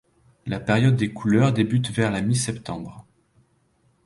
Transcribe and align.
La 0.47 0.59
période 0.59 0.95
des 0.95 1.13
couleurs 1.13 1.53
débute 1.53 1.91
vers 1.91 2.09
la 2.09 2.21
mi-septembre. 2.23 3.05